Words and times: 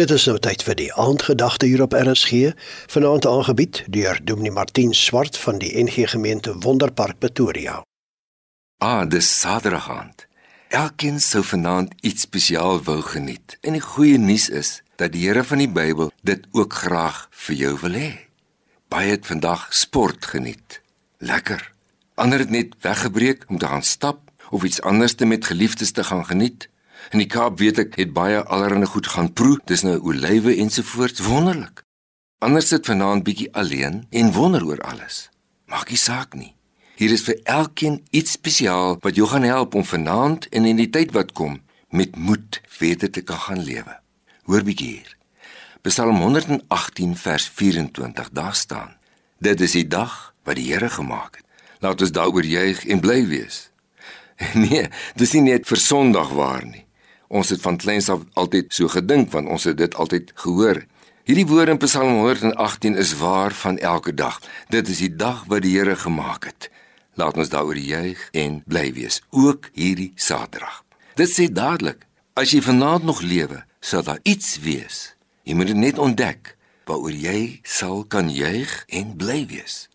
Dit 0.00 0.10
is 0.10 0.22
nou 0.24 0.38
tyd 0.40 0.62
vir 0.64 0.76
die 0.78 0.92
aandgedagte 0.96 1.66
hier 1.68 1.82
op 1.84 1.92
RSG, 1.92 2.54
vanaand 2.88 3.26
aangebied 3.28 3.82
deur 3.92 4.16
Dominee 4.24 4.54
Martin 4.56 4.94
Swart 4.96 5.36
van 5.36 5.58
die 5.60 5.74
NG 5.76 6.06
Gemeente 6.08 6.54
Wonderpark 6.64 7.18
Pretoria. 7.20 7.82
Ah, 8.80 9.04
dis 9.04 9.28
Saterdaand. 9.40 10.24
Elkeen 10.72 11.20
sou 11.20 11.42
vanaand 11.44 11.92
iets 12.00 12.24
spesiaal 12.24 12.80
wou 12.86 13.02
geniet. 13.10 13.58
En 13.60 13.76
die 13.76 13.84
goeie 13.84 14.16
nuus 14.16 14.48
is 14.48 14.70
dat 14.96 15.12
die 15.12 15.26
Here 15.26 15.44
van 15.44 15.60
die 15.60 15.68
Bybel 15.68 16.14
dit 16.24 16.48
ook 16.56 16.80
graag 16.80 17.26
vir 17.44 17.60
jou 17.60 17.76
wil 17.84 18.00
hê. 18.00 18.10
Baie 18.88 19.12
het 19.18 19.28
vandag 19.28 19.68
sport 19.68 20.32
geniet. 20.32 20.80
Lekker. 21.18 21.60
Ander 22.16 22.46
het 22.46 22.56
net 22.56 22.72
weggebreek 22.80 23.44
om 23.52 23.60
te 23.60 23.68
gaan 23.68 23.84
stap 23.84 24.32
of 24.48 24.64
iets 24.64 24.80
anders 24.80 25.12
te 25.12 25.28
met 25.28 25.44
geliefdes 25.44 25.92
te 25.92 26.08
gaan 26.08 26.24
geniet. 26.24 26.69
In 27.10 27.18
die 27.18 27.28
Kaap 27.30 27.58
weet 27.58 27.80
ek 27.82 27.96
het 27.98 28.12
baie 28.12 28.42
allerhande 28.44 28.86
goed 28.86 29.08
gaan 29.10 29.32
proe, 29.32 29.58
dis 29.66 29.82
nou 29.82 29.96
olywe 29.98 30.54
ensovoorts, 30.62 31.24
wonderlik. 31.26 31.82
Anders 32.44 32.70
sit 32.72 32.86
vanaand 32.86 33.24
bietjie 33.24 33.50
alleen 33.52 34.04
en 34.10 34.32
wonder 34.32 34.64
oor 34.64 34.80
alles. 34.80 35.28
Maak 35.68 35.90
nie 35.90 36.00
saak 36.00 36.36
nie. 36.36 36.54
Hier 37.00 37.12
is 37.12 37.24
vir 37.24 37.40
elkeen 37.48 38.02
iets 38.16 38.36
spesiaal 38.36 38.98
wat 39.04 39.16
jou 39.16 39.26
gaan 39.28 39.46
help 39.48 39.74
om 39.74 39.84
vanaand 39.84 40.48
en 40.52 40.68
in 40.68 40.76
die 40.76 40.90
tyd 40.92 41.12
wat 41.16 41.32
kom 41.32 41.60
met 41.88 42.16
moed 42.16 42.60
verder 42.68 43.10
te 43.10 43.22
kan 43.24 43.40
gaan 43.46 43.62
lewe. 43.64 43.96
Hoor 44.44 44.64
bietjie 44.64 44.88
hier. 45.00 45.16
Psalm 45.82 46.20
118 46.20 47.16
vers 47.16 47.48
24 47.48 48.28
daar 48.36 48.54
staan: 48.54 48.96
Dit 49.38 49.60
is 49.60 49.72
die 49.72 49.86
dag 49.88 50.34
wat 50.44 50.56
die 50.60 50.68
Here 50.72 50.88
gemaak 50.88 51.40
het. 51.40 51.46
Laat 51.80 52.00
ons 52.00 52.12
daaroor 52.12 52.44
juig 52.44 52.84
en 52.86 53.00
bly 53.00 53.24
wees. 53.26 53.70
Nee, 54.54 54.86
dis 55.16 55.32
nie 55.36 55.52
net 55.52 55.66
vir 55.68 55.80
Sondag 55.80 56.32
waar 56.32 56.64
nie. 56.64 56.86
Ons 57.30 57.52
het 57.54 57.60
van 57.62 57.76
kleins 57.78 58.08
af 58.10 58.24
altyd 58.34 58.72
so 58.74 58.90
gedink 58.90 59.30
want 59.30 59.48
ons 59.48 59.64
het 59.68 59.76
dit 59.78 59.94
altyd 59.94 60.32
gehoor. 60.42 60.82
Hierdie 61.28 61.46
woorde 61.46 61.76
in 61.76 61.78
Psalm 61.78 62.16
118 62.24 62.96
is 62.98 63.12
waar 63.20 63.54
van 63.54 63.78
elke 63.78 64.14
dag. 64.14 64.40
Dit 64.68 64.88
is 64.90 64.98
die 64.98 65.12
dag 65.14 65.44
wat 65.46 65.62
die 65.62 65.76
Here 65.76 65.94
gemaak 65.96 66.48
het. 66.50 66.70
Laat 67.14 67.38
ons 67.38 67.52
daaroor 67.52 67.78
juig 67.78 68.18
en 68.34 68.62
bly 68.66 68.90
wees, 68.96 69.20
ook 69.30 69.70
hierdie 69.78 70.10
Saterdag. 70.18 70.82
Dit 71.14 71.30
sê 71.30 71.46
dadelik, 71.46 72.02
as 72.34 72.50
jy 72.50 72.64
vanaand 72.66 73.06
nog 73.06 73.22
lewe, 73.22 73.62
sal 73.78 74.02
daar 74.02 74.18
iets 74.26 74.58
wees. 74.66 75.14
Jy 75.46 75.54
moet 75.54 75.70
dit 75.70 75.78
net 75.78 76.02
ontdek 76.02 76.56
waaroor 76.90 77.14
jy 77.14 77.60
sal 77.62 78.02
kan 78.10 78.26
juig 78.26 78.74
en 78.90 79.14
bly 79.14 79.44
wees. 79.46 79.86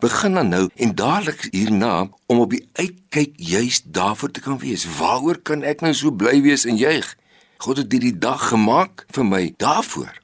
Begin 0.00 0.34
dan 0.34 0.48
nou 0.48 0.68
en 0.74 0.94
dadelik 0.94 1.48
hierna 1.50 2.08
om 2.26 2.38
op 2.38 2.50
die 2.50 2.68
uitkyk 2.72 3.32
juis 3.36 3.82
daarvoor 3.84 4.30
te 4.30 4.40
kan 4.40 4.58
wees. 4.58 4.86
Waaroor 4.98 5.38
kan 5.42 5.62
ek 5.62 5.80
nou 5.80 5.94
so 5.94 6.10
bly 6.10 6.40
wees 6.42 6.64
en 6.64 6.76
juig? 6.76 7.16
God 7.62 7.76
het 7.76 7.92
hierdie 7.92 8.18
dag 8.18 8.48
gemaak 8.48 9.06
vir 9.14 9.26
my 9.26 9.42
daarvoor. 9.56 10.20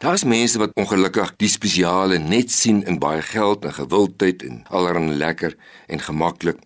Daar's 0.00 0.24
mense 0.24 0.58
wat 0.58 0.72
ongelukkig 0.80 1.34
die 1.36 1.50
spesiale 1.50 2.18
net 2.18 2.52
sien 2.52 2.84
in 2.88 2.98
baie 2.98 3.22
geld 3.22 3.64
en 3.64 3.74
gewildheid 3.74 4.42
en 4.46 4.62
allerlei 4.68 5.16
lekker 5.16 5.56
en 5.86 6.00
gemaklik. 6.00 6.60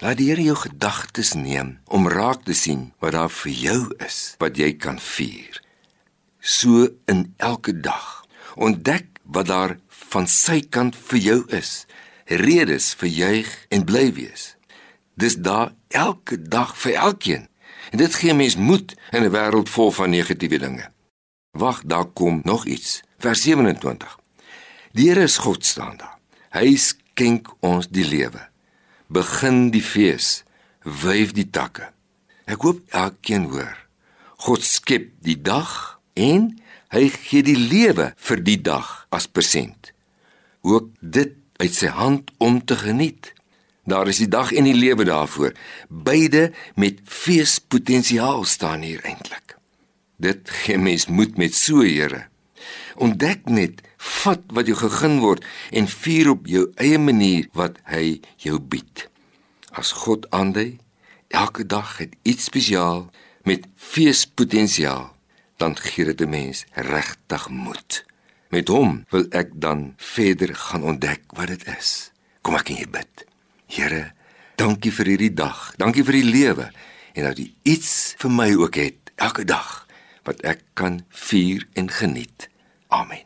Laat 0.00 0.16
die 0.16 0.30
Here 0.30 0.42
jou 0.42 0.56
gedagtes 0.56 1.34
neem 1.36 1.74
om 1.92 2.08
raak 2.08 2.46
te 2.46 2.54
sien 2.56 2.86
wat 3.04 3.12
daar 3.12 3.32
vir 3.42 3.52
jou 3.52 3.80
is 4.06 4.20
wat 4.40 4.56
jy 4.56 4.70
kan 4.80 4.96
vier. 4.96 5.60
So 6.40 6.88
in 7.04 7.34
elke 7.36 7.74
dag. 7.80 8.24
Ontdek 8.56 9.20
wat 9.28 9.50
daar 9.52 9.76
van 10.10 10.26
sy 10.26 10.60
kant 10.66 10.96
vir 11.10 11.20
jou 11.22 11.38
is. 11.54 11.84
Redes 12.26 12.92
vir 12.98 13.10
juig 13.10 13.50
en 13.74 13.84
bly 13.86 14.10
wees. 14.14 14.54
Dis 15.14 15.36
daar 15.38 15.72
elke 15.94 16.38
dag 16.42 16.74
vir 16.82 16.94
elkeen. 16.94 17.46
En 17.90 17.98
dit 17.98 18.14
gee 18.14 18.34
mens 18.34 18.56
moed 18.56 18.94
in 19.10 19.22
'n 19.24 19.34
wêreld 19.34 19.68
vol 19.68 19.90
van 19.90 20.10
negatiewe 20.10 20.58
dinge. 20.58 20.90
Wag, 21.50 21.82
daar 21.84 22.06
kom 22.06 22.40
nog 22.44 22.66
iets. 22.66 23.02
Vers 23.18 23.42
27. 23.42 24.18
Die 24.92 25.08
Here 25.08 25.22
is 25.22 25.38
God 25.38 25.64
staan 25.64 25.96
daar. 25.96 26.18
Hy 26.50 26.76
skenk 26.76 27.48
ons 27.60 27.88
die 27.88 28.04
lewe. 28.04 28.48
Begin 29.06 29.70
die 29.70 29.82
fees, 29.82 30.44
wyf 30.82 31.32
die 31.32 31.50
takke. 31.50 31.92
Ek 32.44 32.62
hoop 32.62 32.80
elkeen 32.88 33.44
hoor. 33.50 33.76
God 34.36 34.64
skep 34.64 35.10
die 35.20 35.42
dag 35.42 36.00
en 36.14 36.58
hy 36.88 37.08
gee 37.08 37.42
die 37.42 37.58
lewe 37.58 38.12
vir 38.16 38.42
die 38.42 38.60
dag 38.62 39.06
as 39.10 39.26
persent 39.26 39.92
ook 40.60 40.88
dit 41.00 41.36
uit 41.56 41.74
sy 41.74 41.86
hand 41.86 42.30
om 42.38 42.64
te 42.64 42.76
geniet. 42.76 43.32
Daar 43.84 44.08
is 44.08 44.20
die 44.22 44.28
dag 44.28 44.52
en 44.52 44.64
die 44.64 44.76
lewe 44.76 45.04
daarvoor. 45.04 45.52
Beide 45.88 46.52
met 46.74 47.00
feespotensiaal 47.04 48.44
staan 48.44 48.80
hier 48.80 49.04
eintlik. 49.04 49.56
Dit 50.16 50.50
gee 50.50 50.78
mens 50.78 51.06
moed 51.06 51.36
met 51.36 51.54
so 51.54 51.82
Here. 51.82 52.26
Ontdek 53.00 53.48
net 53.48 53.80
vat 53.96 54.42
wat 54.52 54.68
jou 54.68 54.76
gegeen 54.76 55.18
word 55.20 55.44
en 55.72 55.88
vier 55.88 56.30
op 56.30 56.46
jou 56.46 56.66
eie 56.76 56.98
manier 56.98 57.48
wat 57.56 57.78
hy 57.88 58.20
jou 58.36 58.60
bied. 58.60 59.08
As 59.72 59.92
God 60.04 60.28
aandui, 60.34 60.78
elke 61.28 61.64
dag 61.64 61.96
het 62.02 62.16
iets 62.22 62.50
spesiaal 62.50 63.08
met 63.48 63.64
feespotensiaal, 63.76 65.08
dan 65.56 65.76
gee 65.76 66.04
dit 66.04 66.20
'n 66.20 66.28
mens 66.28 66.64
regtig 66.74 67.48
moed. 67.48 68.04
Met 68.50 68.68
hom 68.68 69.04
wil 69.14 69.28
ek 69.30 69.52
dan 69.62 69.92
verder 69.96 70.50
gaan 70.58 70.82
ontdek 70.82 71.22
wat 71.38 71.52
dit 71.52 71.68
is. 71.78 72.10
Kom 72.42 72.56
ek 72.58 72.72
in 72.74 72.80
jou 72.82 72.88
bid. 72.90 73.22
Here, 73.70 74.10
dankie 74.58 74.90
vir 74.90 75.12
hierdie 75.12 75.34
dag. 75.38 75.68
Dankie 75.78 76.02
vir 76.02 76.18
die 76.18 76.26
lewe 76.26 76.66
en 77.14 77.28
dat 77.28 77.38
U 77.38 77.46
iets 77.62 78.16
vir 78.18 78.34
my 78.34 78.48
ook 78.58 78.80
het 78.80 79.14
elke 79.22 79.46
dag 79.46 79.86
wat 80.26 80.42
ek 80.42 80.66
kan 80.74 81.04
vier 81.30 81.62
en 81.78 81.94
geniet. 81.94 82.50
Amen. 82.90 83.22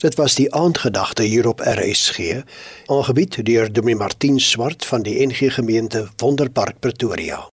Dit 0.00 0.16
was 0.16 0.38
die 0.40 0.48
aandgedagte 0.56 1.28
hier 1.28 1.44
op 1.44 1.60
RSG, 1.60 2.40
aangebied 2.88 3.42
deur 3.44 3.68
Dominee 3.68 4.00
Martin 4.00 4.40
Swart 4.40 4.88
van 4.88 5.04
die 5.04 5.20
NG 5.20 5.52
Gemeente 5.52 6.08
Wonderpark 6.16 6.80
Pretoria. 6.80 7.50